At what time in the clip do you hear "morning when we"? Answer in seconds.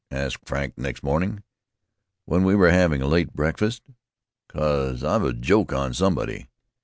1.03-2.55